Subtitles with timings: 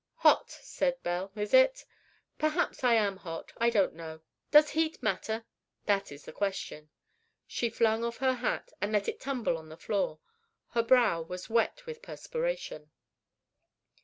[0.25, 1.85] "Hot," said Belle, "is it?
[2.39, 4.21] Perhaps I am hot; I don't know.
[4.49, 5.45] Does heat matter?
[5.85, 6.89] that is the question."
[7.45, 10.17] She flung off her hat, and let it tumble on the floor.
[10.69, 12.89] Her brow was wet with perspiration.